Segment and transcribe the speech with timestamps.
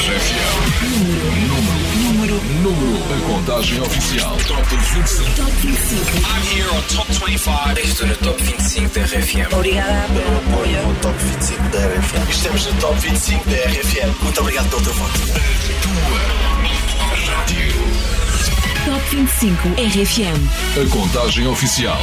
[0.00, 0.80] RFM.
[0.96, 1.60] Número,
[2.00, 2.96] número, número.
[3.12, 4.34] A contagem oficial.
[4.48, 5.34] Top 25.
[5.36, 6.00] Top 25.
[6.24, 7.78] I'm here on Top 25.
[7.80, 9.52] Estou no Top 25 da RFM.
[9.52, 10.82] Obrigada pelo apoio.
[10.86, 12.30] No Top 25 da RFM.
[12.30, 14.22] Estamos no Top 25 da RFM.
[14.22, 15.20] Muito obrigado pelo teu voto.
[16.96, 17.74] Tua rádio.
[18.86, 20.80] Top 25 RFM.
[20.80, 22.00] A contagem oficial.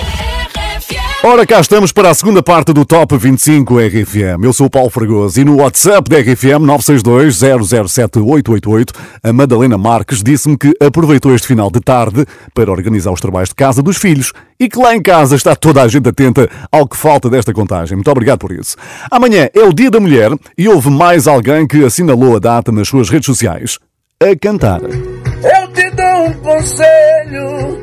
[1.24, 4.44] Ora, cá estamos para a segunda parte do Top 25 RFM.
[4.44, 10.56] Eu sou o Paulo Fragoso e no WhatsApp da RFM 962-007-888 a Madalena Marques disse-me
[10.56, 14.70] que aproveitou este final de tarde para organizar os trabalhos de casa dos filhos e
[14.70, 17.98] que lá em casa está toda a gente atenta ao que falta desta contagem.
[17.98, 18.78] Muito obrigado por isso.
[19.10, 22.88] Amanhã é o Dia da Mulher e houve mais alguém que assinalou a data nas
[22.88, 23.80] suas redes sociais.
[24.22, 24.82] A cantar.
[24.84, 27.80] Eu te dou um conselho,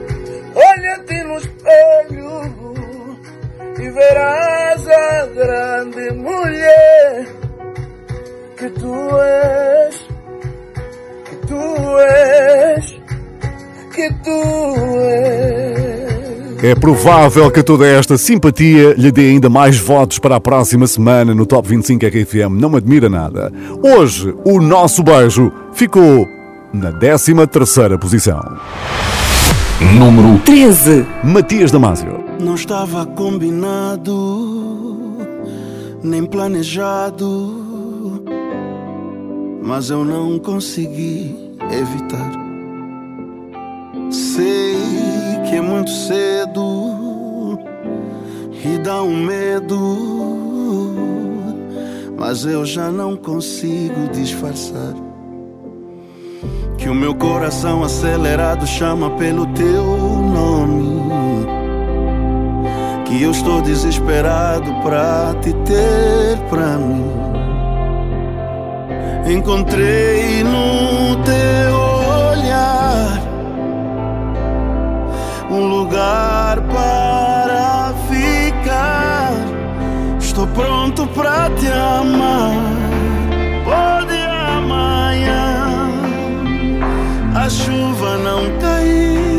[0.54, 2.63] olha-te no espelho
[3.90, 7.26] verás a grande mulher
[8.56, 10.06] que tu és,
[11.24, 12.96] que tu és,
[13.94, 15.94] que tu és.
[16.62, 21.34] É provável que toda esta simpatia lhe dê ainda mais votos para a próxima semana
[21.34, 22.58] no Top 25 RFM.
[22.58, 23.52] Não me admira nada.
[23.82, 26.26] Hoje, o nosso beijo ficou
[26.72, 28.40] na 13 terceira posição.
[29.98, 31.04] Número 13.
[31.22, 32.23] Matias Damasio.
[32.40, 34.12] Não estava combinado,
[36.02, 38.22] nem planejado,
[39.62, 42.32] mas eu não consegui evitar.
[44.10, 44.76] Sei
[45.48, 47.58] que é muito cedo
[48.64, 49.96] e dá um medo,
[52.18, 54.94] mas eu já não consigo disfarçar.
[56.76, 61.03] Que o meu coração acelerado chama pelo teu nome.
[63.14, 67.12] Que eu estou desesperado pra te ter pra mim.
[69.32, 71.76] Encontrei no teu
[72.32, 73.22] olhar
[75.48, 79.30] um lugar para ficar.
[80.18, 82.56] Estou pronto pra te amar.
[83.64, 85.88] Pode amanhã
[87.32, 89.33] a chuva não cair.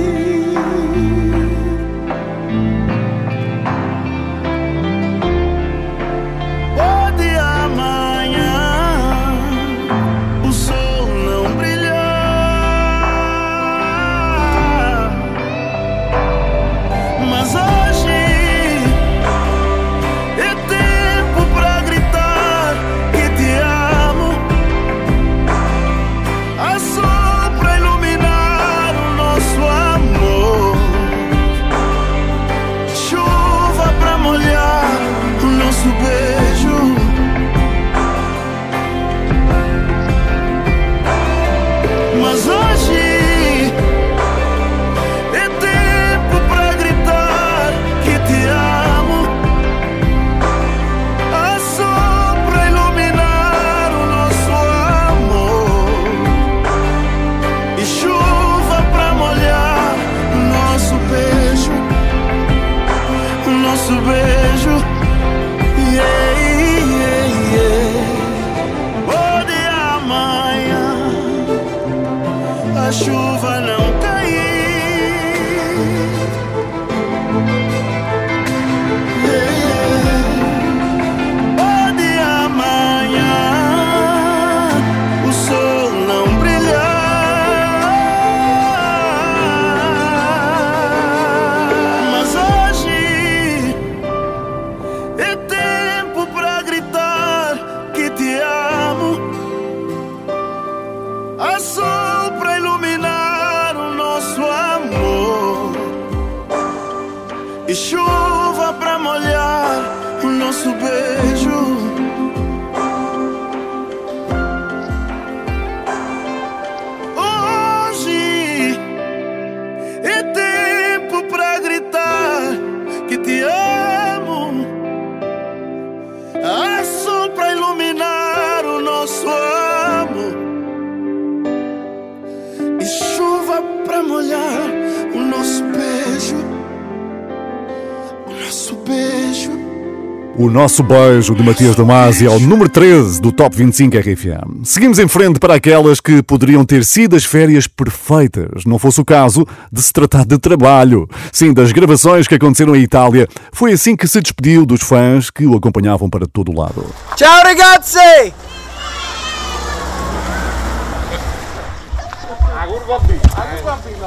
[140.56, 144.64] Nosso beijo de Matias Damasio ao número 13 do Top 25 RFM.
[144.64, 149.04] Seguimos em frente para aquelas que poderiam ter sido as férias perfeitas, não fosse o
[149.04, 151.10] caso de se tratar de trabalho.
[151.30, 155.46] Sim, das gravações que aconteceram em Itália, foi assim que se despediu dos fãs que
[155.46, 156.86] o acompanhavam para todo o lado.
[157.18, 158.34] Ciao ragazzi!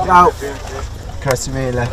[0.07, 0.33] Ciao.
[1.23, 1.89] Grazie mille.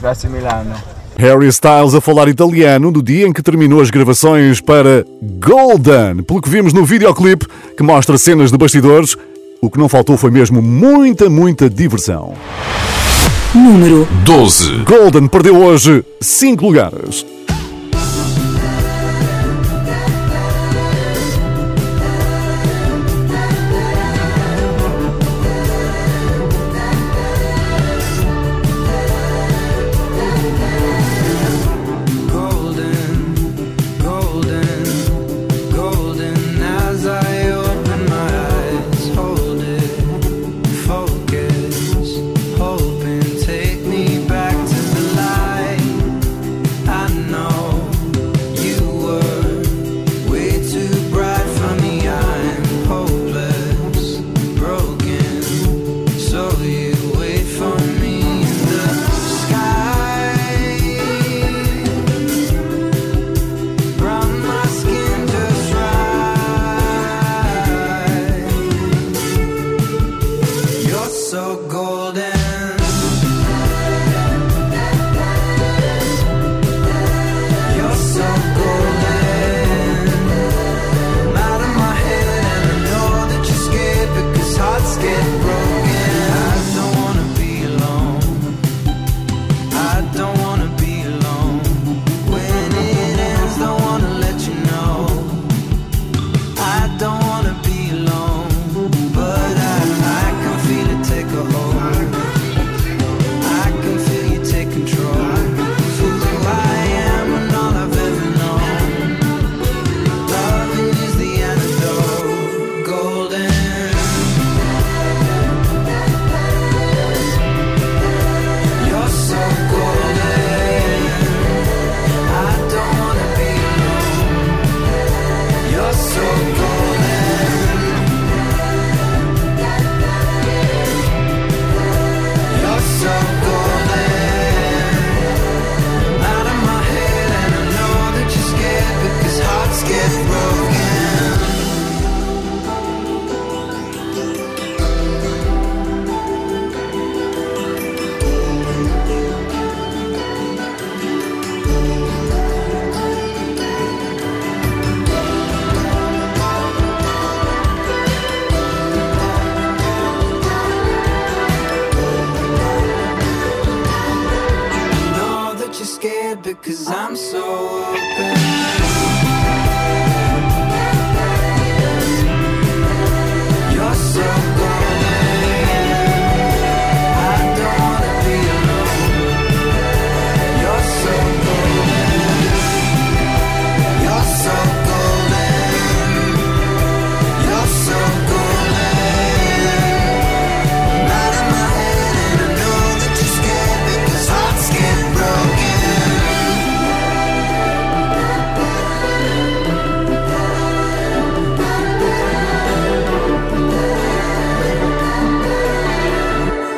[0.00, 1.01] Grazie Milano.
[1.22, 6.42] Harry Styles a falar italiano do dia em que terminou as gravações para Golden, pelo
[6.42, 7.46] que vimos no videoclipe
[7.76, 9.16] que mostra cenas de bastidores.
[9.60, 12.34] O que não faltou foi mesmo muita, muita diversão.
[13.54, 14.78] Número 12.
[14.78, 17.24] Golden perdeu hoje 5 lugares.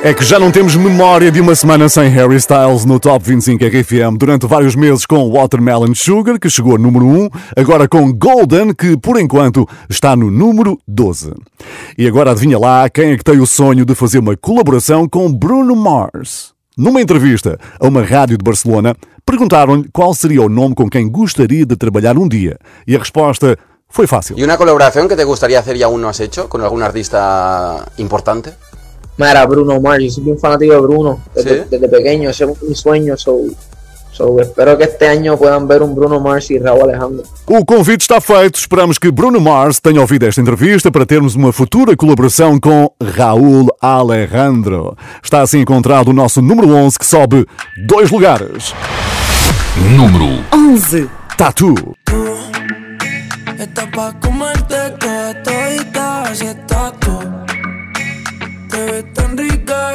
[0.07, 3.65] É que já não temos memória de uma semana sem Harry Styles no Top 25
[3.65, 8.75] RFM durante vários meses com Watermelon Sugar, que chegou a número 1, agora com Golden,
[8.75, 11.33] que por enquanto está no número 12.
[11.97, 15.33] E agora adivinha lá quem é que tem o sonho de fazer uma colaboração com
[15.33, 16.53] Bruno Mars.
[16.77, 18.95] Numa entrevista a uma rádio de Barcelona,
[19.25, 22.59] perguntaram-lhe qual seria o nome com quem gostaria de trabalhar um dia.
[22.87, 23.57] E a resposta
[23.89, 24.39] foi fácil.
[24.39, 27.87] ¿Y una colaboración que te gustaría hacer y aún no has hecho con algún artista
[27.97, 28.53] importante?
[29.17, 32.75] Mira, Bruno Mars, yo soy un fanático de Bruno desde, desde pequeño, ese es mi
[32.75, 33.39] sueño, so,
[34.11, 37.23] so, espero que este año puedan ver um Bruno Mars e Raul Alejandro.
[37.47, 41.53] O convite está feito, esperamos que Bruno Mars tenha ouvido esta entrevista para termos uma
[41.53, 44.97] futura colaboração com Raul Alejandro.
[45.23, 47.47] Está assim encontrado o nosso número 11 que sobe
[47.87, 48.75] dois lugares.
[49.97, 51.09] Número 11.
[51.37, 51.75] Tatu.
[52.05, 52.25] Tú.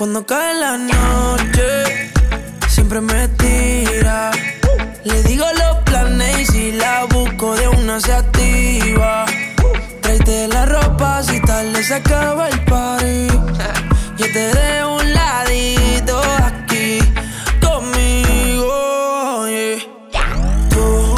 [0.00, 2.10] Cuando cae la noche,
[2.68, 4.30] siempre me tira.
[5.04, 9.26] Le digo los planes y si la busco de una se activa.
[10.00, 13.26] Tráete la ropa si tal se acaba el party.
[14.16, 17.00] Yo te dejo un ladito aquí
[17.60, 19.44] conmigo.
[20.70, 21.14] Tú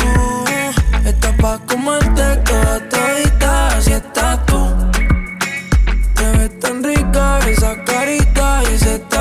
[1.04, 4.90] estás pa' comerte toda todita si estás tú.
[6.16, 8.31] Te ves tan rica esa carita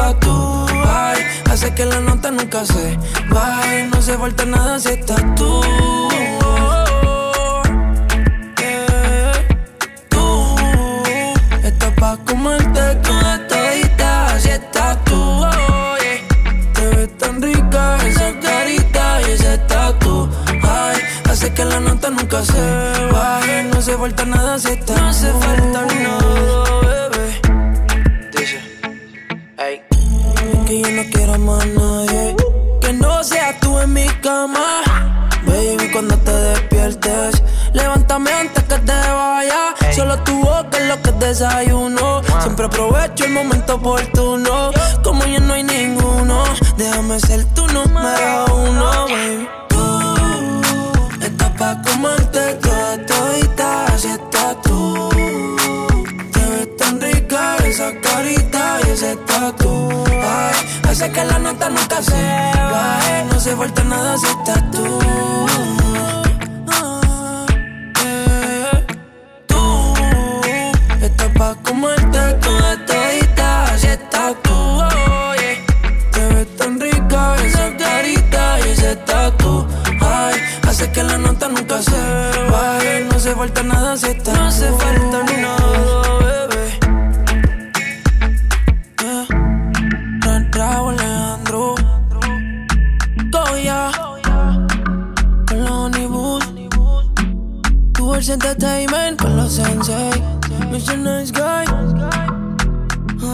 [0.01, 0.65] ese tatu.
[0.88, 1.17] Ay,
[1.51, 2.98] hace que la nota nunca se
[3.29, 3.88] baje.
[3.93, 5.62] No se falta nada si estás tú.
[8.62, 9.31] Eh,
[10.10, 10.55] Tú
[11.63, 15.41] estás pa' comerte toda todita si estás tú.
[15.41, 16.74] yeah.
[16.74, 20.29] Te ves tan rica esa carita y ese tatu.
[20.63, 20.98] Ay,
[21.29, 22.62] hace que la nota nunca se
[23.12, 23.63] baje.
[23.74, 26.21] No se falta nada si estás No hace falta nada,
[31.03, 32.36] no quiero más nadie.
[32.81, 34.81] Que no seas tú en mi cama.
[35.46, 37.43] Baby, cuando te despiertes,
[37.74, 39.74] levántame antes que te vaya.
[39.96, 42.22] Solo tu boca es lo que desayuno.
[42.41, 44.72] Siempre aprovecho el momento oportuno.
[45.03, 46.43] Como ya no hay ninguno,
[46.77, 49.50] déjame ser tu número uno, baby.
[49.70, 52.21] Tú estás pa' comerte
[58.94, 59.90] ese tatu.
[60.10, 60.56] Ay,
[60.90, 62.22] hace que la nota nunca se
[62.72, 63.26] baje.
[63.32, 65.00] No se falta nada si estás tú.
[68.06, 68.86] Eh,
[69.48, 69.62] Tú
[71.02, 74.52] estás pa' comerte toda todita si estás tú.
[74.54, 76.12] oh, yeah.
[76.12, 79.68] Te ves tan rica esa carita y ese tatu.
[80.02, 80.36] Ay,
[80.68, 82.02] hace que la nota nunca se
[82.52, 83.06] baje.
[83.12, 84.70] No se falta nada si estás No hace
[98.32, 99.22] Entertainment.
[99.22, 100.12] Con los Sensei.
[100.72, 100.98] Mr.
[100.98, 101.66] Nice Guy.
[103.22, 103.32] Ah,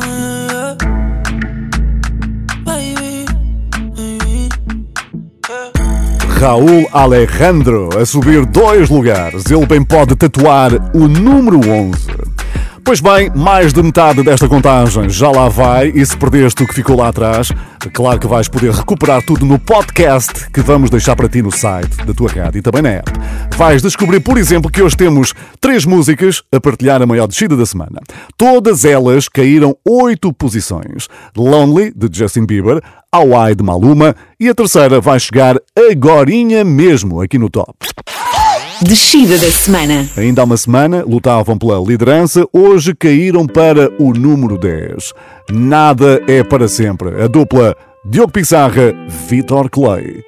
[0.49, 0.77] yeah.
[2.65, 3.25] Baby.
[3.95, 4.49] Baby.
[6.39, 9.45] Raul Alejandro a subir dois lugares.
[9.51, 12.26] Ele bem pode tatuar o número 11.
[12.87, 16.73] Pois bem, mais de metade desta contagem já lá vai e se perdeste o que
[16.73, 17.51] ficou lá atrás,
[17.91, 21.97] claro que vais poder recuperar tudo no podcast que vamos deixar para ti no site
[22.05, 23.11] da tua rádio e também na app.
[23.57, 27.65] Vais descobrir, por exemplo, que hoje temos três músicas a partilhar a maior descida da
[27.65, 27.99] semana.
[28.37, 31.09] Todas elas caíram oito posições.
[31.35, 35.57] Lonely, de Justin Bieber, Hawaii, de Maluma e a terceira vai chegar
[35.91, 37.75] agorinha mesmo aqui no top.
[38.81, 40.07] Descida da semana.
[40.15, 45.13] Ainda há uma semana lutavam pela liderança, hoje caíram para o número 10.
[45.51, 47.21] Nada é para sempre.
[47.21, 48.93] A dupla Diogo Pissarra,
[49.27, 50.23] Vitor Clay.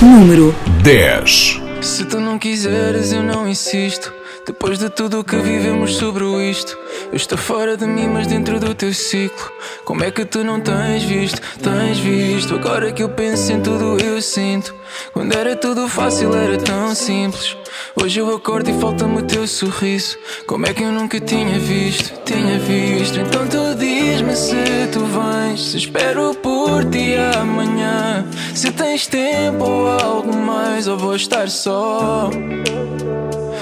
[0.00, 1.60] Número 10.
[1.82, 4.17] Se tu não quiseres, eu não insisto.
[4.48, 6.74] Depois de tudo o que vivemos sobre isto,
[7.12, 9.52] eu estou fora de mim, mas dentro do teu ciclo.
[9.84, 11.38] Como é que tu não tens visto?
[11.62, 12.54] Tens visto?
[12.54, 14.74] Agora que eu penso em tudo, eu sinto.
[15.12, 17.58] Quando era tudo fácil, era tão simples.
[17.94, 20.16] Hoje eu acordo e falta-me o teu sorriso.
[20.46, 22.18] Como é que eu nunca tinha visto?
[22.24, 23.20] Tinha visto.
[23.20, 24.56] Então tu diz-me se
[24.90, 25.72] tu vens.
[25.72, 28.26] Se espero por ti amanhã.
[28.54, 32.30] Se tens tempo ou algo mais, ou vou estar só.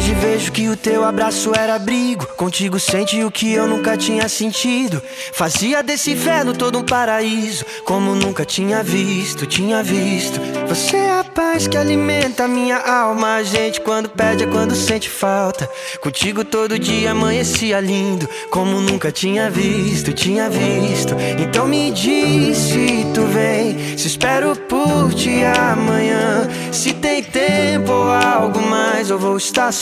[0.00, 2.24] Hoje vejo que o teu abraço era abrigo.
[2.28, 5.02] Contigo sente o que eu nunca tinha sentido.
[5.34, 7.66] Fazia desse inferno todo um paraíso.
[7.84, 10.40] Como nunca tinha visto, tinha visto.
[10.66, 13.34] Você é a paz que alimenta minha alma.
[13.34, 15.68] A gente quando pede é quando sente falta.
[16.00, 18.26] Contigo todo dia amanhecia lindo.
[18.48, 21.14] Como nunca tinha visto, tinha visto.
[21.38, 23.98] Então me diz se tu vem.
[23.98, 26.48] Se espero por ti amanhã.
[26.72, 29.70] Se tem tempo ou algo mais, eu vou estar.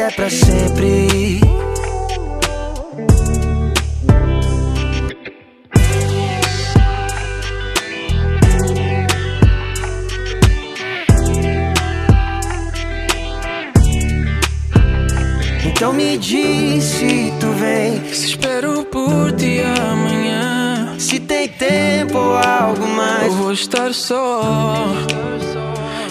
[0.00, 1.40] é pra sempre.
[15.64, 18.12] Então me diz se tu vem.
[18.12, 20.94] Se espero por ti amanhã.
[20.98, 23.32] Se tem tempo ou algo mais.
[23.32, 24.84] Ou vou estar só.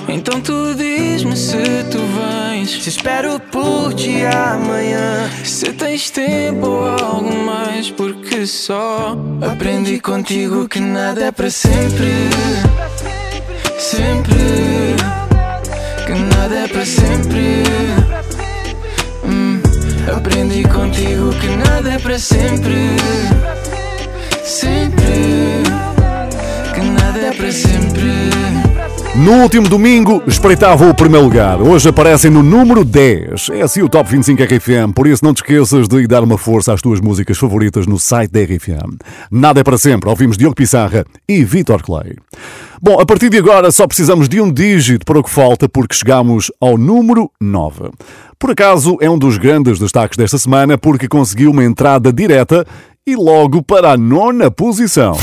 [0.09, 1.57] Então tu diz-me se
[1.91, 2.81] tu vens.
[2.81, 5.29] Se espero por ti amanhã.
[5.43, 7.91] Se tens tempo ou algo mais.
[7.91, 12.29] Porque só aprendi contigo que nada é para sempre.
[13.77, 14.95] Sempre.
[16.05, 17.63] Que nada é para sempre.
[19.25, 19.61] Hum,
[20.15, 22.95] aprendi contigo que nada é para sempre.
[24.45, 25.63] Sempre.
[26.73, 28.66] Que nada é para sempre.
[29.15, 31.59] No último domingo, espreitava o primeiro lugar.
[31.59, 33.49] Hoje aparecem no número 10.
[33.49, 36.71] É assim o Top 25 RFM, por isso não te esqueças de dar uma força
[36.71, 38.95] às tuas músicas favoritas no site da RFM.
[39.31, 40.07] Nada é para sempre.
[40.07, 42.15] Ouvimos Diogo Pissarra e Vitor Clay.
[42.79, 45.95] Bom, a partir de agora só precisamos de um dígito para o que falta, porque
[45.95, 47.89] chegamos ao número 9.
[48.37, 52.67] Por acaso é um dos grandes destaques desta semana, porque conseguiu uma entrada direta
[53.05, 55.17] e logo para a nona posição.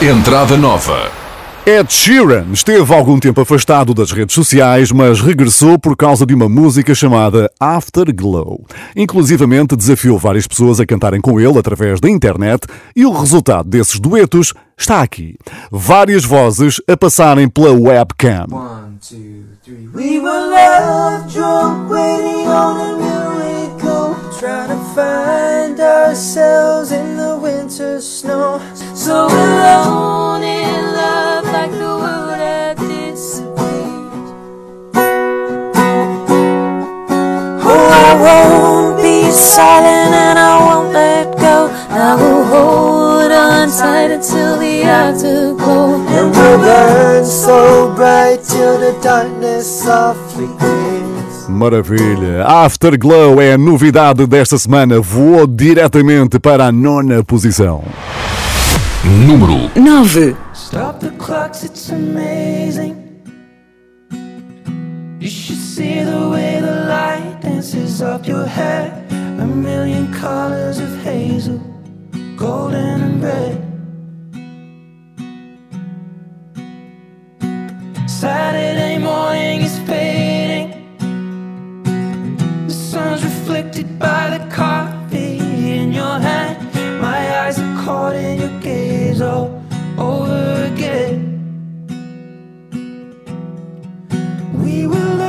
[0.00, 1.25] Entrada nova.
[1.68, 6.48] Ed Sheeran esteve algum tempo afastado das redes sociais, mas regressou por causa de uma
[6.48, 8.64] música chamada Afterglow.
[8.94, 13.98] Inclusivamente desafiou várias pessoas a cantarem com ele através da internet e o resultado desses
[13.98, 15.34] duetos está aqui.
[15.68, 18.46] Várias vozes a passarem pela webcam.
[28.94, 30.35] So
[39.46, 41.70] silent and I won't let go.
[41.90, 46.04] I will hold on tight until the afterglow.
[46.08, 51.48] And we'll burn so bright till the darkness softly clears.
[51.48, 52.44] Maravilha!
[52.44, 55.00] Afterglow é a novidade desta semana.
[55.00, 57.84] Voou diretamente para a nona posição.
[59.04, 60.36] Número 9.
[60.52, 62.96] Stop the clocks, it's amazing.
[65.20, 67.15] You should see the way the light
[67.46, 68.84] dances up your hair.
[69.44, 71.58] A million colors of hazel,
[72.36, 73.56] golden and red.
[78.10, 80.70] Saturday morning is fading.
[82.66, 85.38] The sun's reflected by the coffee
[85.78, 86.56] in your hand.
[87.00, 89.48] My eyes are caught in your gaze all
[89.98, 91.18] over again.
[94.62, 95.25] We were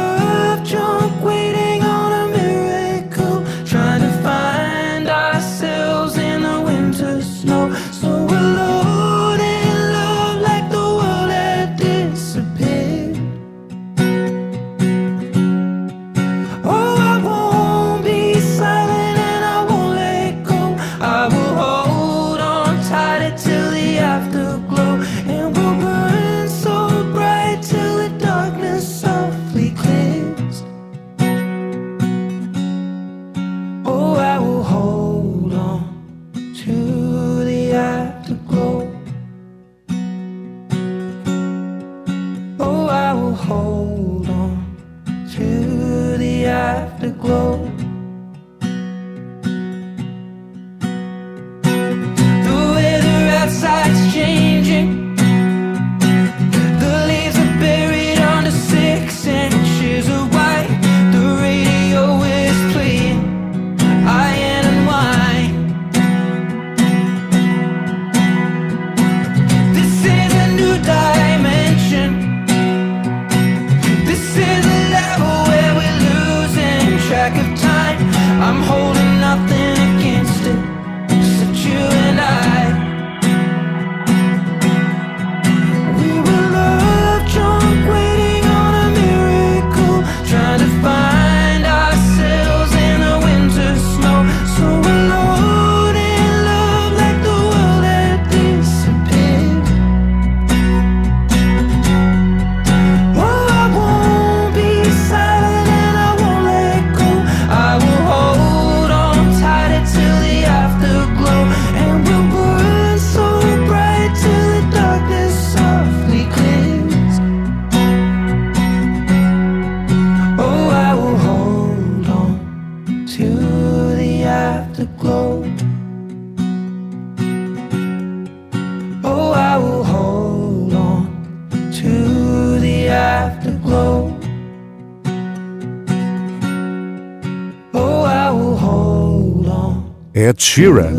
[140.38, 140.94] Ed Sheeran.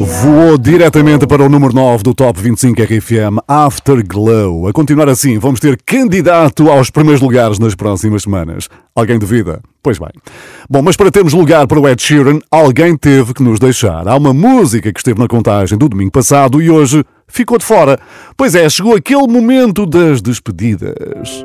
[0.00, 4.66] Voou diretamente para o número 9 do Top 25 RFM Afterglow.
[4.66, 8.70] A continuar assim, vamos ter candidato aos primeiros lugares nas próximas semanas.
[8.96, 9.60] Alguém duvida?
[9.82, 10.08] Pois bem.
[10.68, 14.08] Bom, mas para termos lugar para o Ed Sheeran, alguém teve que nos deixar.
[14.08, 17.98] Há uma música que esteve na contagem do domingo passado e hoje ficou de fora.
[18.34, 21.44] Pois é, chegou aquele momento das despedidas.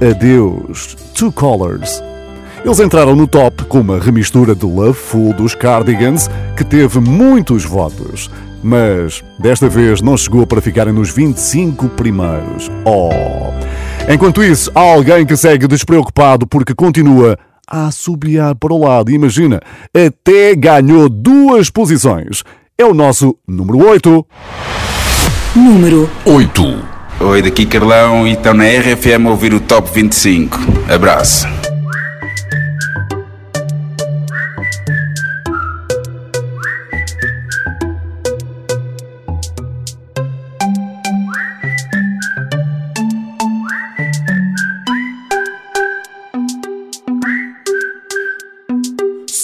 [0.00, 2.02] Adeus, Two Colors.
[2.68, 7.64] Eles entraram no top com uma remistura de Love Full dos Cardigans, que teve muitos
[7.64, 8.30] votos.
[8.62, 12.70] Mas desta vez não chegou para ficarem nos 25 primeiros.
[12.84, 13.08] Oh!
[14.06, 19.10] Enquanto isso, há alguém que segue despreocupado porque continua a assobiar para o lado.
[19.10, 19.62] Imagina,
[19.94, 22.44] até ganhou duas posições.
[22.76, 24.26] É o nosso número 8.
[25.56, 26.78] Número 8.
[27.20, 30.58] Oi, daqui Carlão e estão na RFM a ouvir o Top 25.
[30.94, 31.48] Abraço.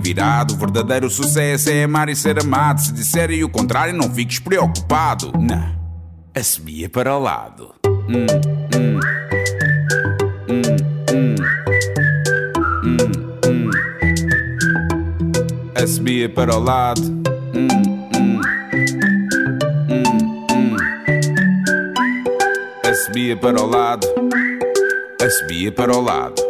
[0.00, 0.54] virado.
[0.54, 2.80] O verdadeiro sucesso é amar e ser amado.
[2.80, 5.32] Se disserem o contrário, não fiques preocupado.
[5.38, 5.76] Não,
[6.34, 7.74] assobia para o lado.
[7.86, 8.26] Hum,
[8.74, 9.00] hum.
[10.48, 10.62] Hum,
[11.12, 11.36] hum.
[15.82, 17.20] Hum, para o lado.
[22.84, 24.06] Assobia para o lado.
[25.22, 26.49] Assobia para o lado.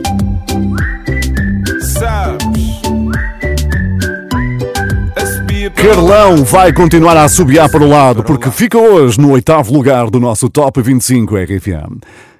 [5.81, 10.19] Carlão vai continuar a assobiar para o lado porque fica hoje no oitavo lugar do
[10.19, 11.97] nosso Top 25 RFM.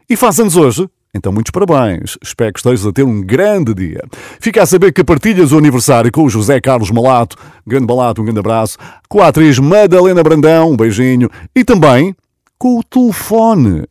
[0.07, 0.87] E faz anos hoje?
[1.11, 2.19] Então, muitos parabéns.
[2.21, 4.03] Espero que estejas a ter um grande dia.
[4.39, 7.35] Fica a saber que partilhas o aniversário com o José Carlos Malato.
[7.65, 8.77] Grande Malato, um grande abraço.
[9.09, 11.27] Com a atriz Madalena Brandão, um beijinho.
[11.55, 12.15] E também
[12.61, 13.85] com o telefone.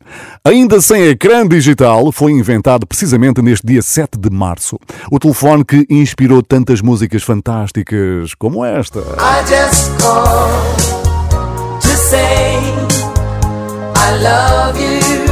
[0.45, 4.79] Ainda sem ecrã digital, foi inventado precisamente neste dia 7 de março.
[5.11, 8.99] O telefone que inspirou tantas músicas fantásticas como esta.
[8.99, 12.59] I just called to say
[13.93, 15.25] I love you.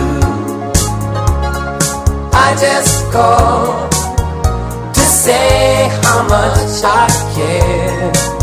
[2.33, 3.89] I just called
[4.95, 8.38] to say how much I care.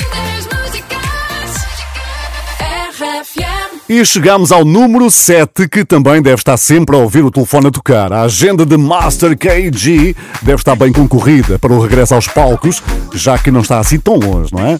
[3.87, 7.71] E chegamos ao número 7, que também deve estar sempre a ouvir o telefone a
[7.71, 8.11] tocar.
[8.11, 12.81] A agenda de Master KG deve estar bem concorrida para o regresso aos palcos,
[13.13, 14.77] já que não está assim tão longe, não é?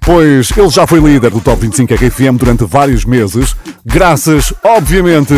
[0.00, 3.54] Pois ele já foi líder do Top 25 RFM durante vários meses,
[3.84, 5.32] graças, obviamente,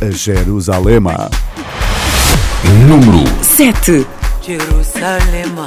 [0.00, 1.30] a Jerusalema.
[2.86, 4.06] Número 7.
[4.40, 5.66] Jerusalema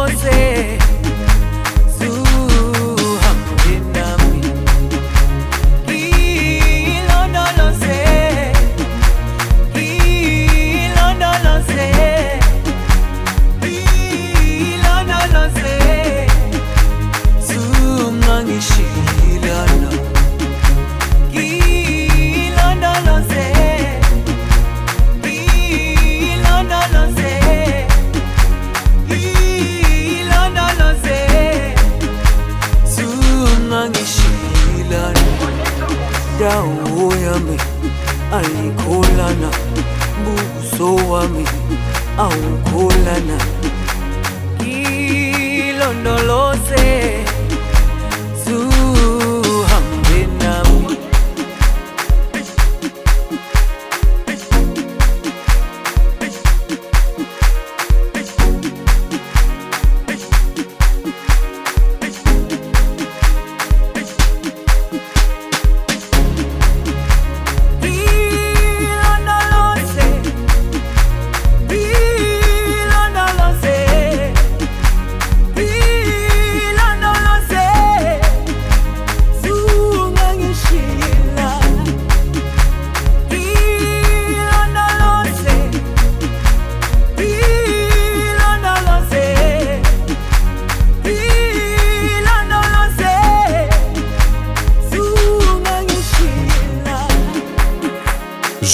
[41.31, 41.60] me.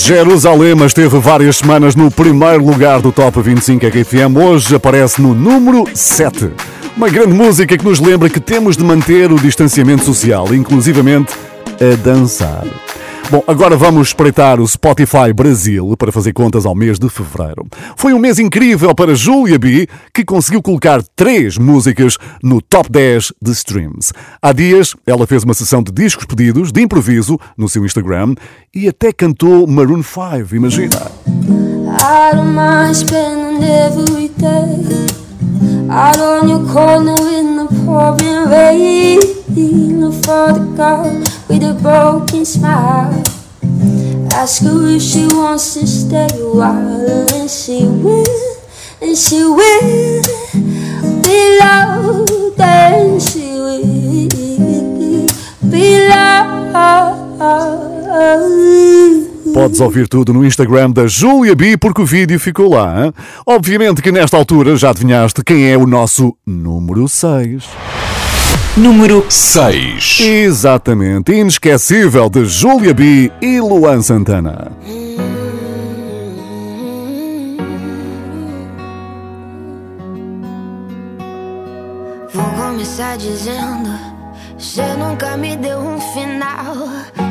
[0.08, 5.84] Jerusalema esteve várias semanas no primeiro lugar do Top 25 RFM, hoje aparece no número
[5.93, 6.50] 7.
[6.96, 11.34] Uma grande música que nos lembra que temos de manter o distanciamento social, inclusivamente
[11.82, 12.63] a dançar.
[13.30, 17.68] Bom, agora vamos espreitar o Spotify Brasil para fazer contas ao mês de fevereiro.
[17.98, 23.34] Foi um mês incrível para Julia B, que conseguiu colocar três músicas no top 10
[23.42, 24.13] de streams.
[24.42, 28.34] Há dias, ela fez uma sessão de discos pedidos, de improviso, no seu Instagram
[28.74, 31.12] e até cantou Maroon 5, imagina.
[32.34, 35.27] Mind spending every day
[35.89, 39.38] out on your corner in the pouring rain
[40.28, 43.24] for the girl with a broken smile.
[44.34, 48.26] Ask her if she wants to stay a while, and she will,
[49.02, 50.22] and she will
[51.24, 53.84] be loved, and she will
[55.72, 56.58] be loved.
[59.53, 63.05] Podes ouvir tudo no Instagram da Julia B, porque o vídeo ficou lá.
[63.05, 63.13] hein?
[63.45, 67.63] Obviamente que nesta altura já adivinhaste quem é o nosso número 6.
[68.75, 70.19] Número 6.
[70.21, 74.71] Exatamente, inesquecível de Julia B e Luan Santana.
[82.33, 83.89] Vou começar dizendo
[84.57, 86.75] Você nunca me deu um final.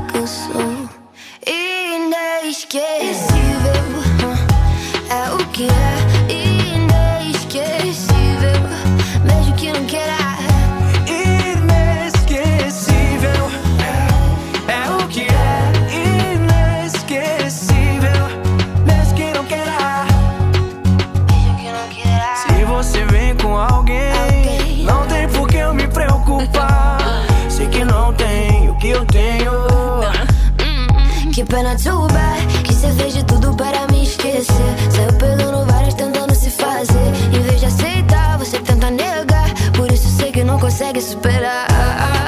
[0.00, 0.88] que eu sou.
[1.46, 2.82] Inesquecível,
[5.10, 5.87] é o que é
[40.78, 42.27] sei que não consegue superar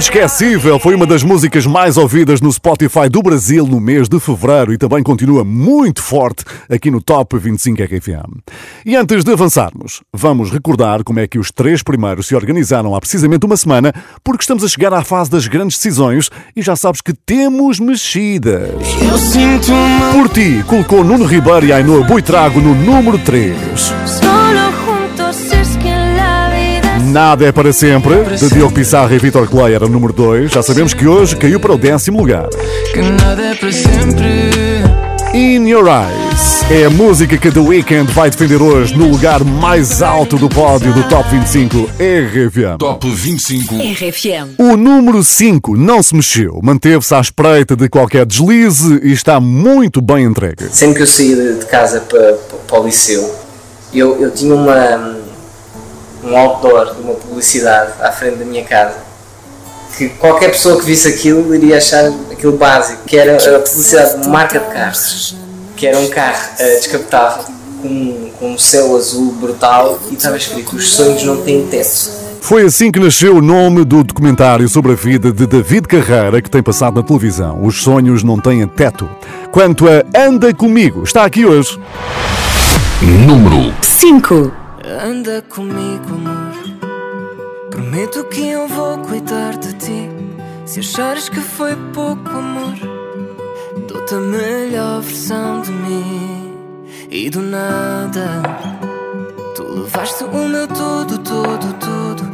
[0.00, 4.72] Inesquecível foi uma das músicas mais ouvidas no Spotify do Brasil no mês de fevereiro
[4.72, 8.40] e também continua muito forte aqui no Top 25 RFM.
[8.86, 12.98] E antes de avançarmos, vamos recordar como é que os três primeiros se organizaram há
[12.98, 13.92] precisamente uma semana,
[14.24, 18.70] porque estamos a chegar à fase das grandes decisões e já sabes que temos mexidas.
[19.02, 19.70] Eu sinto.
[20.14, 23.54] Por ti, colocou Nuno Ribeiro e Ainhoa Buitrago no número 3.
[27.10, 30.52] Nada é para sempre, de Diogo Pissarra e Vitor Clay era o número 2.
[30.52, 32.48] Já sabemos que hoje caiu para o décimo lugar.
[32.92, 34.80] Que nada é para sempre.
[35.34, 40.02] In Your Eyes é a música que The Weeknd vai defender hoje no lugar mais
[40.02, 42.78] alto do pódio do Top 25 RFM.
[42.78, 43.74] Top 25.
[43.74, 44.54] RFM.
[44.56, 50.00] O número 5 não se mexeu, manteve-se à espreita de qualquer deslize e está muito
[50.00, 50.68] bem entregue.
[50.70, 52.34] Sempre que eu saía de de casa para,
[52.68, 53.34] para o liceu,
[53.92, 55.16] eu, eu tinha uma,
[56.24, 59.10] um outdoor de uma publicidade à frente da minha casa
[59.96, 64.26] que qualquer pessoa que visse aquilo iria achar aquilo básico, que era a publicidade de
[64.26, 65.36] uma marca de carros,
[65.76, 67.44] que era um carro eh, descapotável
[67.82, 72.20] com, com um céu azul brutal e estava escrito os sonhos não têm teto.
[72.40, 76.50] Foi assim que nasceu o nome do documentário sobre a vida de David Carreira que
[76.50, 77.62] tem passado na televisão.
[77.62, 79.08] Os sonhos não têm teto.
[79.52, 81.78] Quanto a Anda Comigo, está aqui hoje.
[83.02, 84.59] Número 5.
[84.90, 86.90] Anda comigo, amor.
[87.70, 90.10] Prometo que eu vou cuidar de ti.
[90.66, 92.74] Se achares que foi pouco amor,
[93.86, 96.56] dou-te a melhor versão de mim.
[97.08, 98.42] E do nada,
[99.54, 102.24] tu levaste o meu tudo, tudo, tudo.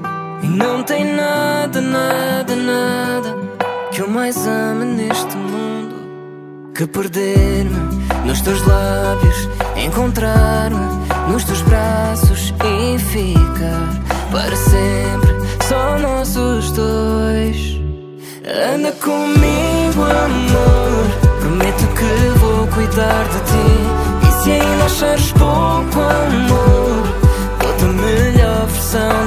[0.42, 3.36] E não tem nada, nada, nada
[3.92, 5.75] que eu mais ame neste mundo
[6.76, 7.70] que perder-me
[8.26, 15.34] nos teus lábios, encontrar-me nos teus braços e ficar para sempre
[15.66, 17.80] só nós os dois.
[18.74, 21.40] Anda comigo, amor.
[21.40, 24.28] Prometo que vou cuidar de ti.
[24.28, 27.06] E se ainda achares pouco amor,
[27.58, 29.26] dou-te a melhor versão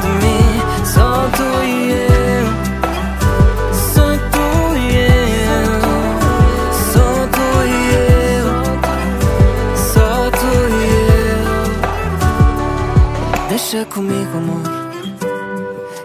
[13.71, 14.63] Deixa comigo, amor.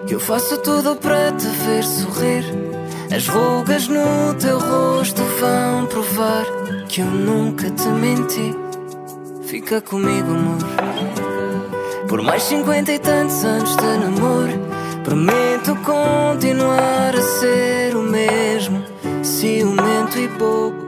[0.06, 2.44] Que eu faço tudo para te ver sorrir.
[3.10, 6.44] As rugas no teu rosto vão provar
[6.86, 8.54] que eu nunca te menti.
[9.46, 10.58] Fica comigo, amor.
[12.06, 14.60] Por mais cinquenta e tantos anos de namoro,
[15.02, 18.84] prometo continuar a ser o mesmo,
[19.22, 20.84] ciumento e bobo.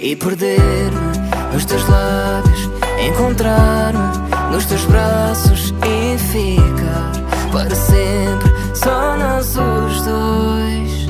[0.00, 2.68] E perder-me nos teus lábios,
[3.06, 7.12] encontrar-me nos teus braços e ficar
[7.52, 11.08] para sempre só nós os dois.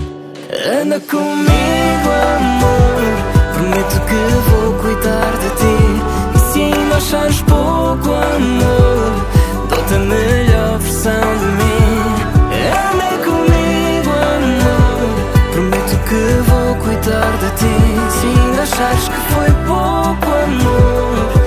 [0.81, 2.79] Anda comigo, amor.
[3.55, 4.21] Prometo que
[4.51, 5.79] vou cuidar de ti.
[6.35, 9.13] E se ainda achares pouco amor,
[9.69, 11.99] dou-te a melhor versão de mim.
[12.91, 15.09] Anda comigo, amor.
[15.53, 17.77] Prometo que vou cuidar de ti.
[18.19, 21.38] Se ainda achares que foi pouco amor,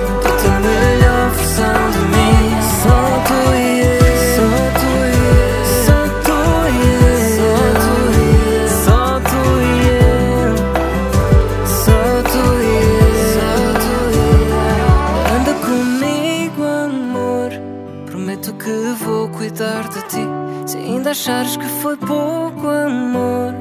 [21.12, 23.54] achares que foi pouco amor,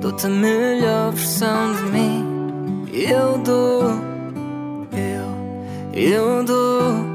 [0.00, 2.88] dou-te a melhor versão de mim.
[2.92, 3.90] Eu dou,
[4.92, 7.06] eu, eu dou,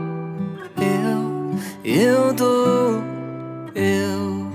[0.78, 3.03] eu, eu dou,
[3.76, 4.47] eu,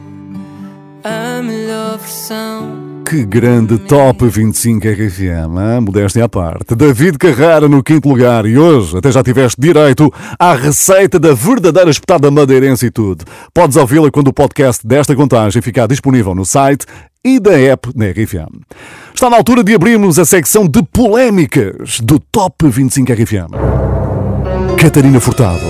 [1.05, 2.90] a melhor versão.
[3.11, 5.81] Que grande Top 25 RFM, hein?
[5.81, 6.77] modéstia à parte.
[6.77, 11.91] David Carrara no quinto lugar e hoje até já tiveste direito à receita da verdadeira
[11.91, 13.25] espetada madeirense e tudo.
[13.53, 16.87] Podes ouvi-la quando o podcast desta contagem ficar disponível no site
[17.25, 18.63] e da app na RFM.
[19.13, 23.51] Está na altura de abrirmos a secção de polémicas do Top 25 RFM.
[24.79, 25.67] Catarina Furtado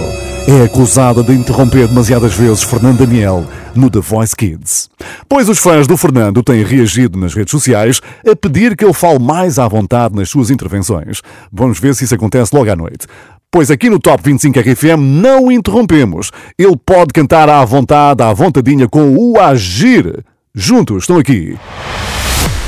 [0.46, 4.88] é acusada de interromper demasiadas vezes Fernando Daniel no The Voice Kids.
[5.28, 9.18] Pois os fãs do Fernando têm reagido nas redes sociais a pedir que ele fale
[9.18, 11.22] mais à vontade nas suas intervenções.
[11.52, 13.06] Vamos ver se isso acontece logo à noite.
[13.50, 16.30] Pois aqui no Top 25 RFM não o interrompemos.
[16.56, 20.24] Ele pode cantar à vontade, à vontadinha com o Agir.
[20.54, 21.58] Juntos estão aqui.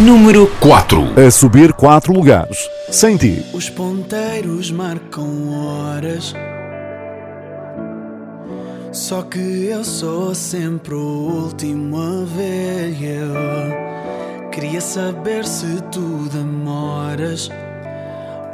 [0.01, 1.21] Número 4.
[1.25, 2.59] A subir 4 lugares.
[2.91, 3.45] Sem ti.
[3.53, 6.35] Os ponteiros marcam horas.
[8.93, 12.95] Só que eu sou sempre o último a ver.
[13.03, 17.51] Eu queria saber se tu demoras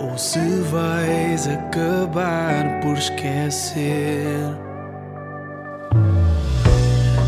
[0.00, 0.38] ou se
[0.70, 4.38] vais acabar por esquecer.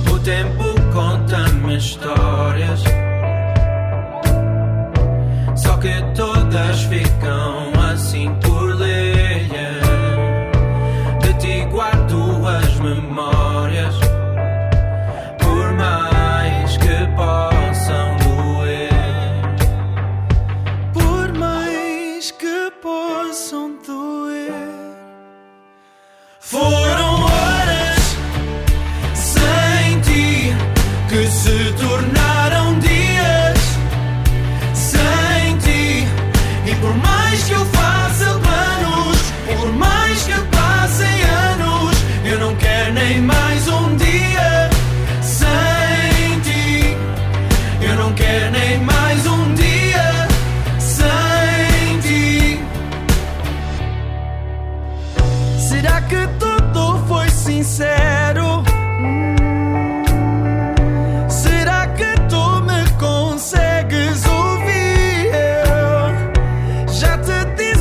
[0.09, 2.85] O tempo conta-me histórias.
[5.57, 8.33] Só que todas ficam assim
[12.81, 13.50] guardo as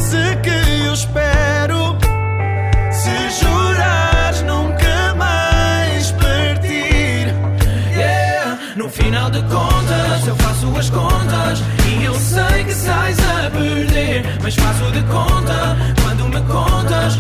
[0.10, 1.98] disse que eu espero.
[2.92, 7.34] Se jurares nunca mais partir.
[7.96, 8.58] Yeah.
[8.76, 14.26] No final de contas, eu faço as contas e eu sei que sais a perder.
[14.42, 17.18] Mas faço de conta quando me contas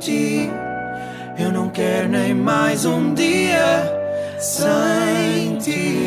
[0.00, 0.50] ti.
[1.38, 3.92] Eu não quero nem mais um dia
[4.40, 6.00] sem ti.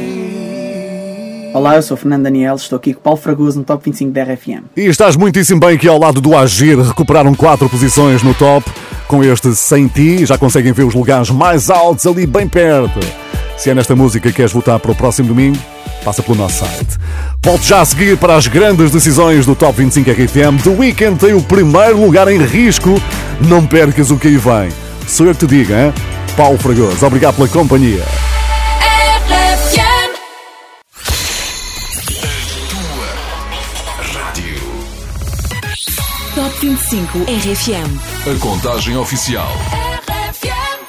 [1.54, 4.24] Olá, eu sou o Fernando Daniel, estou aqui com Paulo Fragoso no Top 25 da
[4.24, 4.64] RFM.
[4.76, 8.68] E estás muitíssimo bem aqui ao lado do Agir, recuperaram quatro posições no top.
[9.08, 13.00] Com este Sem Ti, já conseguem ver os lugares mais altos ali bem perto.
[13.56, 15.60] Se é nesta música que queres votar para o próximo domingo,
[16.04, 16.98] passa pelo nosso site.
[17.44, 20.62] Volte já a seguir para as grandes decisões do Top 25 RFM.
[20.64, 23.02] The Weekend tem o primeiro lugar em risco.
[23.42, 24.70] Não percas o que aí vem.
[25.08, 25.94] Sou eu que te digo, hein?
[26.36, 28.04] Paulo Fragoso, obrigado pela companhia.
[36.36, 38.36] Top 25 RFM.
[38.36, 39.52] A contagem oficial.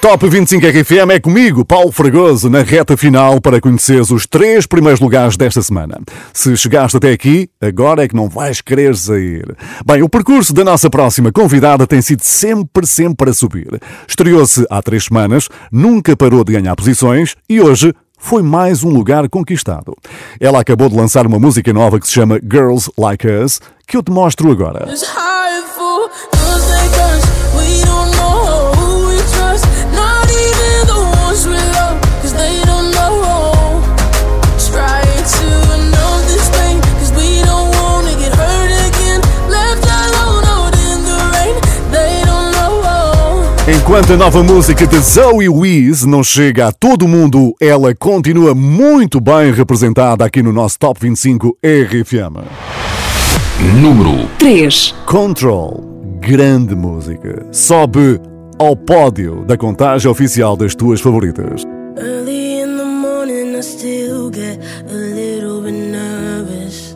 [0.05, 4.99] Top 25 RFM é comigo, Paulo Fragoso, na reta final para conheceres os três primeiros
[4.99, 5.99] lugares desta semana.
[6.31, 9.57] Se chegaste até aqui, agora é que não vais querer sair.
[9.83, 13.81] Bem, o percurso da nossa próxima convidada tem sido sempre, sempre a subir.
[14.07, 19.27] Estreou-se há três semanas, nunca parou de ganhar posições e hoje foi mais um lugar
[19.27, 19.97] conquistado.
[20.39, 24.03] Ela acabou de lançar uma música nova que se chama Girls Like Us, que eu
[24.03, 24.87] te mostro agora.
[24.87, 25.03] It's
[43.67, 49.19] Enquanto a nova música de Zoe Wees não chega a todo mundo, ela continua muito
[49.19, 52.45] bem representada aqui no nosso Top 25 RFM.
[53.81, 54.93] Número 3.
[55.07, 55.83] Control,
[56.21, 57.43] grande música.
[57.51, 58.21] Sobe
[58.59, 61.63] ao pódio da contagem oficial das tuas favoritas.
[61.97, 66.95] Early in the morning, I still get a little bit nervous.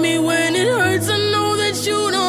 [0.00, 2.19] me when it hurts, I know that you'd understand.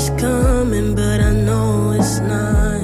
[0.00, 2.80] It's coming, but I know it's not.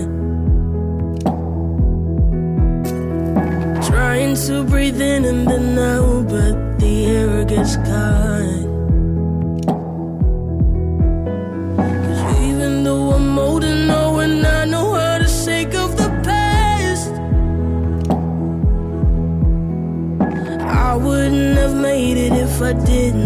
[3.88, 8.64] Trying to breathe in and then out, but the air gets caught.
[12.02, 16.10] 'Cause even though I'm old and know and I know how to shake off the
[16.28, 17.12] past,
[20.88, 23.25] I wouldn't have made it if I didn't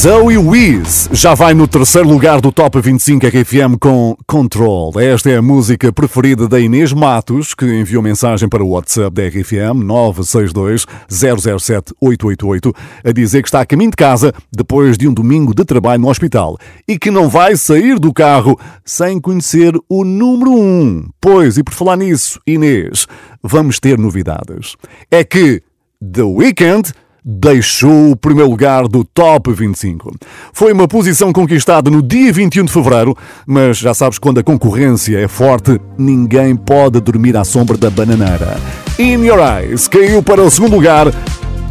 [0.00, 4.92] Zoe Wiz já vai no terceiro lugar do Top 25 RFM com Control.
[5.00, 9.26] Esta é a música preferida da Inês Matos, que enviou mensagem para o WhatsApp da
[9.26, 12.72] RFM 962 007 888
[13.04, 16.08] a dizer que está a caminho de casa depois de um domingo de trabalho no
[16.08, 21.08] hospital e que não vai sair do carro sem conhecer o número 1.
[21.20, 23.08] Pois, e por falar nisso, Inês,
[23.42, 24.76] vamos ter novidades.
[25.10, 25.60] É que
[26.00, 26.92] The Weeknd
[27.30, 30.14] deixou o primeiro lugar do Top 25.
[30.50, 33.14] Foi uma posição conquistada no dia 21 de fevereiro,
[33.46, 38.56] mas já sabes quando a concorrência é forte, ninguém pode dormir à sombra da bananeira.
[38.98, 41.12] In Your Eyes caiu para o segundo lugar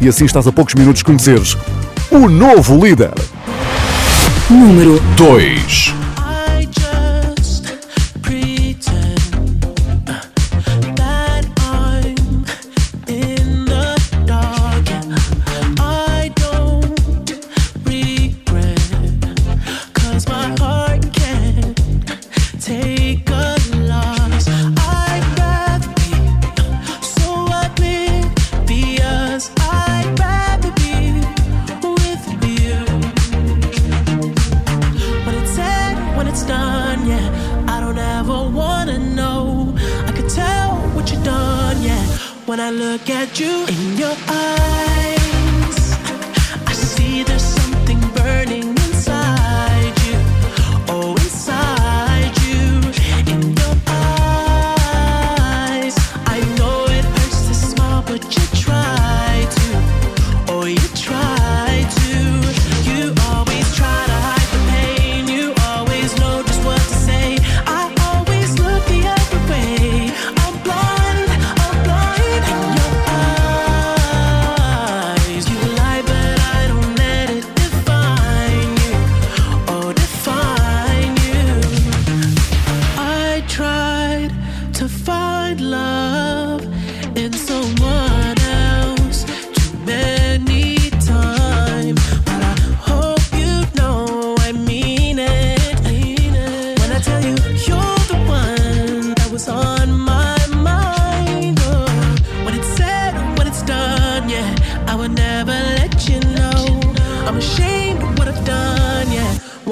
[0.00, 1.56] e assim estás a poucos minutos de conheceres
[2.12, 3.14] o novo líder.
[4.48, 5.97] Número 2
[42.88, 43.67] look at you.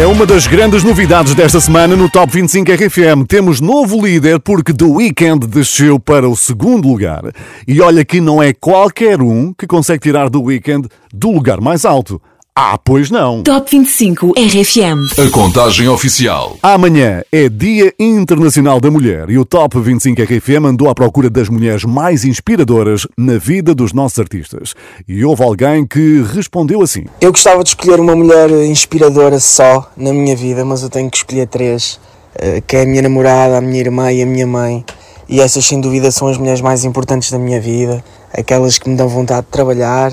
[0.00, 3.26] É uma das grandes novidades desta semana no Top 25 RFM.
[3.28, 7.30] Temos novo líder porque The Weeknd desceu para o segundo lugar.
[7.68, 11.84] E olha que não é qualquer um que consegue tirar The Weeknd do lugar mais
[11.84, 12.18] alto.
[12.54, 13.42] Ah, pois não.
[13.44, 15.18] Top 25 RFM.
[15.24, 16.56] A contagem oficial.
[16.60, 21.48] Amanhã é Dia Internacional da Mulher e o Top 25 RFM andou à procura das
[21.48, 24.74] mulheres mais inspiradoras na vida dos nossos artistas.
[25.06, 30.12] E houve alguém que respondeu assim: Eu gostava de escolher uma mulher inspiradora só na
[30.12, 32.00] minha vida, mas eu tenho que escolher três,
[32.34, 34.84] eh, que é a minha namorada, a minha irmã e a minha mãe.
[35.28, 38.04] E essas, sem dúvida, são as mulheres mais importantes da minha vida,
[38.36, 40.12] aquelas que me dão vontade de trabalhar,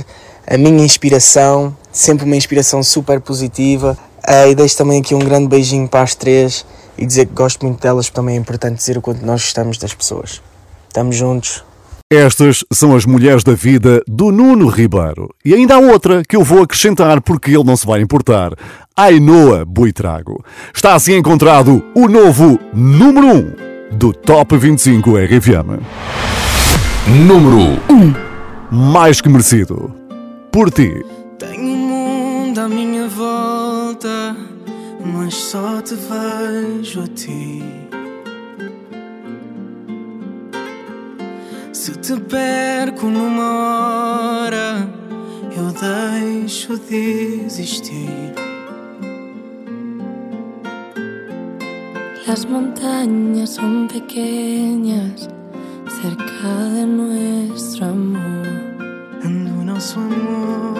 [0.49, 3.97] a minha inspiração, sempre uma inspiração super positiva.
[4.27, 6.65] Uh, e deixo também aqui um grande beijinho para as três
[6.97, 9.77] e dizer que gosto muito delas, porque também é importante dizer o quanto nós gostamos
[9.77, 10.41] das pessoas.
[10.87, 11.63] Estamos juntos.
[12.09, 15.29] Estas são as mulheres da vida do Nuno Ribeiro.
[15.43, 18.53] E ainda há outra que eu vou acrescentar porque ele não se vai importar.
[18.95, 20.43] Ainoa Buitrago.
[20.73, 25.81] Está assim encontrado o novo número 1 um do Top 25 RFM.
[27.27, 27.57] Número
[27.89, 27.93] 1.
[27.93, 28.13] Um.
[28.71, 29.96] Mais que merecido.
[30.57, 31.05] Por ti.
[31.37, 34.35] Tenho um mundo à minha volta,
[35.05, 37.63] mas só te vejo a ti.
[41.71, 44.89] Se te perco numa hora,
[45.55, 48.33] eu deixo de existir.
[52.25, 55.29] Las montañas son pequeñas
[56.01, 58.46] cerca de nuestro amor.
[59.87, 60.76] Do nosso amor.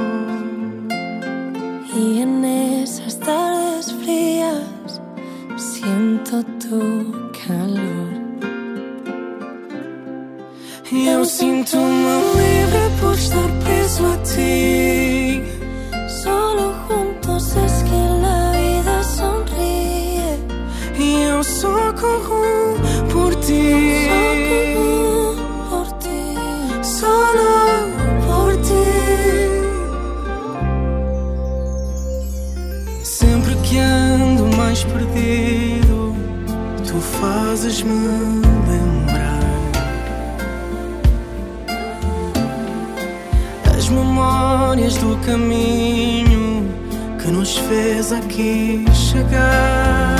[48.11, 50.17] Aqui chegar.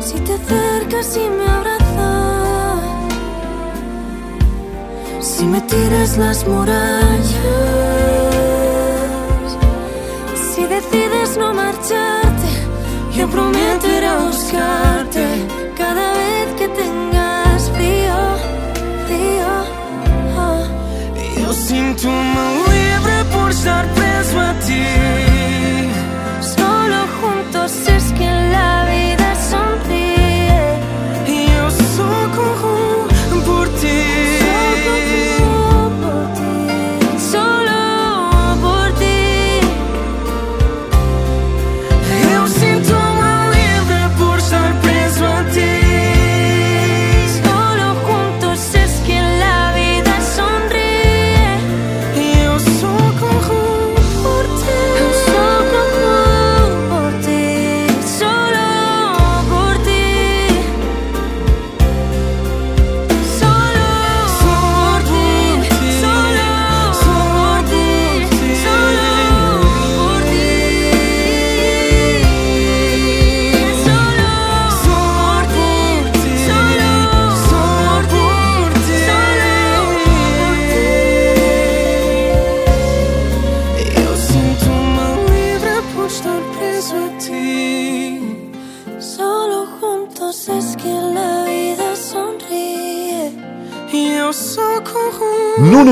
[0.00, 2.82] Si te acercas y me abrazas,
[5.20, 7.28] si me tiras las murallas,
[10.52, 12.48] si decides no marcharte,
[13.14, 15.26] yo prometo ir a buscarte
[15.76, 18.16] cada vez que tengas frío,
[19.06, 19.50] frío.
[20.36, 21.46] oh.
[21.46, 24.97] Eu sinto-me livre por estar preso a ti.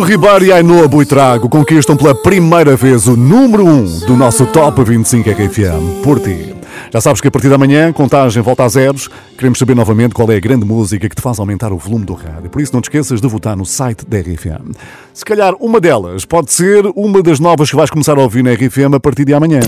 [0.06, 4.80] Ribeiro e Ainoa Buitrago conquistam pela primeira vez o número 1 um do nosso Top
[4.84, 6.00] 25 RFM.
[6.00, 6.54] Por ti.
[6.92, 9.10] Já sabes que a partir da manhã, contagem volta a zeros.
[9.36, 12.14] Queremos saber novamente qual é a grande música que te faz aumentar o volume do
[12.14, 12.48] rádio.
[12.48, 14.76] Por isso, não te esqueças de votar no site da RFM.
[15.12, 18.52] Se calhar uma delas pode ser uma das novas que vais começar a ouvir na
[18.52, 19.58] RFM a partir de amanhã.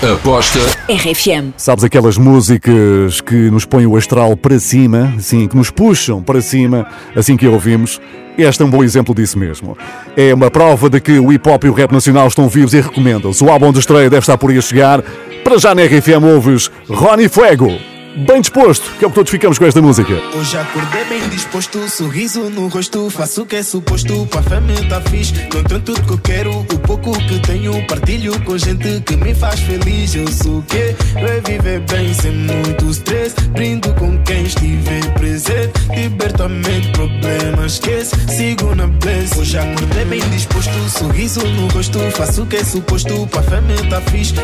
[0.00, 1.52] Aposta RFM.
[1.56, 6.40] Sabes aquelas músicas que nos põem o astral para cima, sim, que nos puxam para
[6.40, 6.86] cima,
[7.16, 8.00] assim que a ouvimos?
[8.38, 9.76] Este é um bom exemplo disso mesmo.
[10.16, 12.80] É uma prova de que o hip hop e o rap nacional estão vivos e
[12.80, 13.42] recomendam-se.
[13.42, 15.02] O álbum de estreia deve estar por aí a chegar.
[15.42, 17.76] Para já na RFM ouves Ronnie Fuego,
[18.18, 20.12] bem disposto, que é o que todos ficamos com esta música.
[20.34, 24.88] Hoje acordei bem disposto, sorriso no rosto, faço o que é suposto, para a família
[24.88, 25.32] tá fixe.
[25.48, 30.14] Tudo que eu quero, o pouco que tenho, partilho com gente que me faz feliz.
[30.14, 35.72] Eu sou o que vai viver bem sem muito stress, brindo com quem estiver presente,
[35.94, 39.38] liberto a mente, problemas, esquece, sigo na bless.
[39.38, 43.88] Hoje acordei bem disposto, sorriso no rosto, faço o que é suposto, para a família
[43.88, 44.34] tá fixe.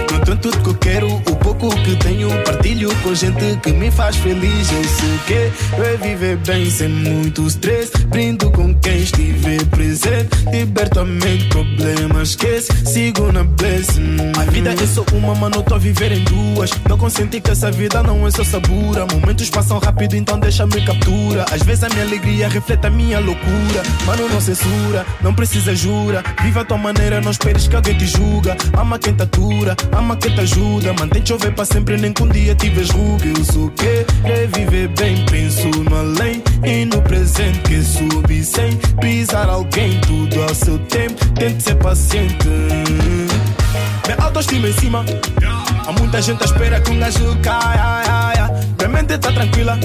[0.40, 4.70] Tudo que eu quero, o pouco que tenho, partilho com gente que me faz feliz.
[4.70, 7.90] Eu sei que vai viver bem sem muito stress.
[8.08, 10.28] Brindo com quem estiver presente.
[10.52, 12.70] Liberto a mente, problemas, esquece.
[12.84, 14.16] Sigo na blessing.
[14.38, 16.70] A vida é só uma, mano, tô a viver em duas.
[16.88, 19.06] Não consenti que essa vida não é só sabura.
[19.06, 21.46] Momentos passam rápido, então deixa-me captura.
[21.50, 23.82] Às vezes a minha alegria reflete a minha loucura.
[24.04, 26.22] Mano, não censura, não precisa jura.
[26.42, 28.56] Viva a tua maneira, não esperes que alguém te julga.
[28.78, 30.92] Ama quem te atura, ama quem te ajuda.
[30.92, 33.24] Mantém chover para sempre, nem que um dia tiveres ruga.
[33.24, 38.44] Eu sou o que é viver bem, penso no além e no presente que subi
[38.44, 40.00] sem pisar alguém.
[40.00, 42.48] Tudo ao seu tempo, tente ser paciente.
[44.06, 45.04] Minha autoestima em cima.
[45.86, 48.50] Há muita gente à espera que um gajo caia.
[48.78, 49.78] Minha mente tá tranquila.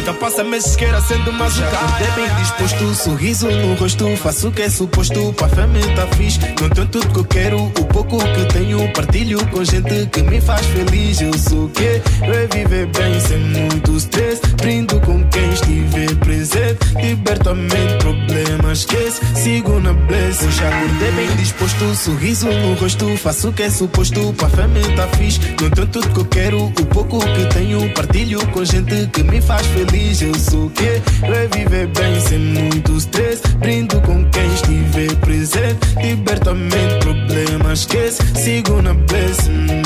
[0.00, 4.48] Então passa meses que era sendo mais um cara bem disposto, sorriso no rosto Faço
[4.48, 7.62] o que é suposto, para a família tá fixe Não tenho tudo que eu quero,
[7.64, 11.20] o pouco que tenho Partilho com gente que me faz feliz.
[11.20, 14.40] Eu sou o que vai viver bem sem muito stress.
[14.56, 21.10] Brindo com quem estiver presente Liberto a mente, problemas, esquece Sigo na bless, hoje acordei
[21.12, 24.32] bem disposto Sorriso no rosto, faço o que é suposto.
[24.32, 27.92] Para a família tá fixe Não tenho tudo que eu quero, o pouco que tenho
[27.92, 29.90] Partilho com gente que me faz feliz
[30.22, 33.42] eu sou que vai viver bem sem muito stress.
[33.58, 35.78] Brindo com quem estiver presente.
[36.02, 38.22] Liberto a mente, problemas, esquece.
[38.34, 39.82] Sigo na blessing.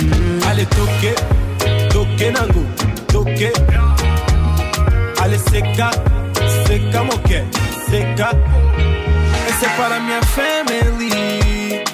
[0.48, 1.14] Ale toque,
[1.92, 2.66] toque nango,
[3.12, 3.52] toque.
[5.20, 5.90] Ale seca,
[6.66, 7.44] seca moque,
[7.90, 8.30] seca.
[9.48, 11.84] Essa é para minha family.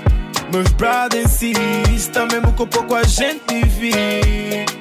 [0.52, 1.54] Meus brothers e
[1.86, 4.79] sisters, mesmo com pouco a gente vive.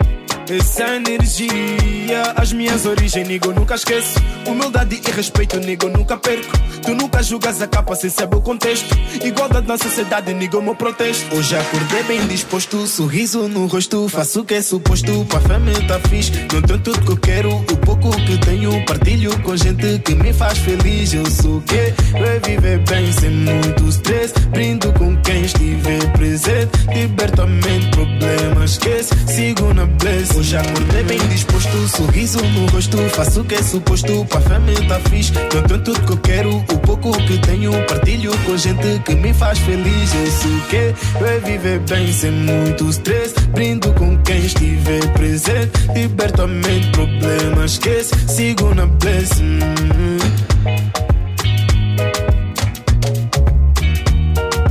[0.50, 4.16] Essa energia, as minhas origens, nego, nunca esqueço.
[4.48, 6.58] Humildade e respeito, nego, nunca perco.
[6.82, 8.98] Tu nunca julgas a capa sem saber o contexto.
[9.24, 11.36] Igualdade na sociedade, nego, meu protesto.
[11.36, 14.10] Hoje acordei bem disposto, sorriso no rosto.
[14.10, 16.32] Faço o que é suposto, para a família tá fixe.
[16.52, 18.84] Não tenho tudo que eu quero, o pouco que tenho.
[18.86, 21.14] Partilho com gente que me faz feliz.
[21.14, 24.34] Eu sou que vai viver bem sem muito stress.
[24.50, 26.72] Brindo com quem estiver presente.
[26.92, 29.14] Liberto a mente, problemas, esquece.
[29.28, 30.39] Sigo na bless.
[30.40, 32.98] Hoje acordei bem disposto, sorriso no rosto.
[33.10, 35.34] Faço o que é suposto, para a família tá fixe.
[35.34, 37.74] Não tenho tudo que eu quero, o pouco que tenho.
[37.86, 40.16] Partilho com gente que me faz feliz.
[40.16, 43.34] Eu sei que vai viver bem sem muito stress.
[43.50, 45.72] Brindo com quem estiver presente.
[45.94, 48.16] Liberto a mente, problemas, esquece.
[48.30, 49.60] Sigo na blessing.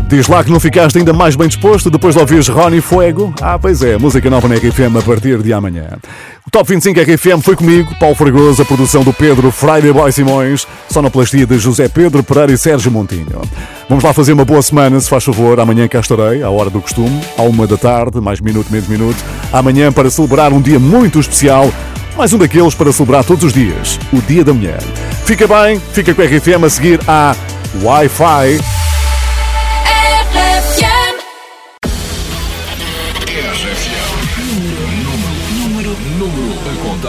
[0.09, 3.34] Diz lá que não ficaste ainda mais bem disposto depois de ouvires Rony Fuego?
[3.42, 5.98] Ah, pois é, música nova na RFM a partir de amanhã.
[6.46, 10.66] O Top 25 RFM foi comigo, Paulo Fragoso, a produção do Pedro Friday Boy Simões,
[10.88, 13.42] sonoplastia de José Pedro Pereira e Sérgio Montinho.
[13.86, 15.61] Vamos lá fazer uma boa semana, se faz favor.
[15.61, 19.22] Amanhã cá estarei, à hora do costume, à uma da tarde, mais minuto, menos minuto.
[19.52, 21.70] Amanhã para celebrar um dia muito especial,
[22.16, 24.80] mais um daqueles para celebrar todos os dias, o Dia da Mulher.
[25.26, 27.36] Fica bem, fica com a RFM a seguir à
[27.82, 28.88] Wi-Fi.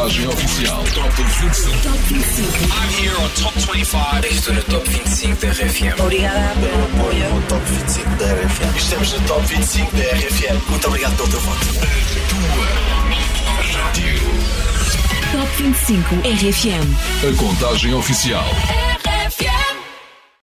[0.09, 0.83] Contagem oficial.
[0.95, 1.81] Top 25.
[1.83, 2.71] Top 25.
[2.71, 4.25] I'm here on Top 25.
[4.25, 6.01] Estou no Top 25 da RFM.
[6.01, 7.29] Obrigada pelo apoio.
[7.29, 8.77] No Top 25 da RFM.
[8.77, 10.69] Estamos no Top 25 da RFM.
[10.69, 11.67] Muito obrigado pelo teu voto.
[13.73, 14.19] Rádio.
[15.31, 17.29] Top 25 RFM.
[17.29, 18.45] A contagem oficial.